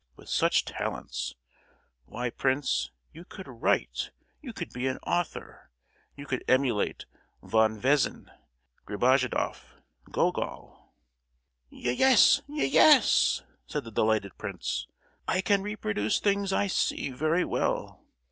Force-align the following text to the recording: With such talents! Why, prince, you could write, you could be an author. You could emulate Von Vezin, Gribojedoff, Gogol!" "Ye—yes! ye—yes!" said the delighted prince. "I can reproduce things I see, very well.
With 0.15 0.29
such 0.29 0.65
talents! 0.65 1.35
Why, 2.05 2.31
prince, 2.31 2.89
you 3.13 3.23
could 3.23 3.47
write, 3.47 4.09
you 4.41 4.51
could 4.51 4.73
be 4.73 4.87
an 4.87 4.97
author. 5.05 5.69
You 6.15 6.25
could 6.25 6.43
emulate 6.47 7.05
Von 7.43 7.77
Vezin, 7.79 8.31
Gribojedoff, 8.87 9.75
Gogol!" 10.11 10.91
"Ye—yes! 11.69 12.41
ye—yes!" 12.47 13.43
said 13.67 13.83
the 13.83 13.91
delighted 13.91 14.39
prince. 14.39 14.87
"I 15.27 15.39
can 15.41 15.61
reproduce 15.61 16.19
things 16.19 16.51
I 16.51 16.65
see, 16.65 17.11
very 17.11 17.45
well. 17.45 18.03